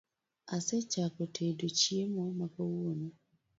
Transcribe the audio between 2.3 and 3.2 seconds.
ma kawuono